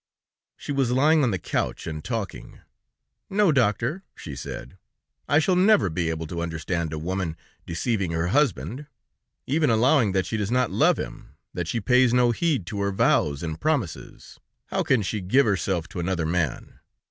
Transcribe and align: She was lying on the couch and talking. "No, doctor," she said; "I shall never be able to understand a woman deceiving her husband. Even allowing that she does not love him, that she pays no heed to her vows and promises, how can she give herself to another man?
She 0.57 0.71
was 0.71 0.89
lying 0.89 1.21
on 1.21 1.29
the 1.29 1.37
couch 1.37 1.85
and 1.85 2.03
talking. 2.03 2.59
"No, 3.29 3.51
doctor," 3.51 4.01
she 4.15 4.35
said; 4.35 4.79
"I 5.29 5.37
shall 5.37 5.55
never 5.55 5.91
be 5.91 6.09
able 6.09 6.25
to 6.25 6.41
understand 6.41 6.91
a 6.91 6.97
woman 6.97 7.37
deceiving 7.67 8.09
her 8.09 8.29
husband. 8.29 8.87
Even 9.45 9.69
allowing 9.69 10.13
that 10.13 10.25
she 10.25 10.37
does 10.37 10.49
not 10.49 10.71
love 10.71 10.97
him, 10.97 11.35
that 11.53 11.67
she 11.67 11.79
pays 11.79 12.15
no 12.15 12.31
heed 12.31 12.65
to 12.65 12.81
her 12.81 12.91
vows 12.91 13.43
and 13.43 13.61
promises, 13.61 14.39
how 14.69 14.81
can 14.81 15.03
she 15.03 15.21
give 15.21 15.45
herself 15.45 15.87
to 15.89 15.99
another 15.99 16.25
man? 16.25 16.79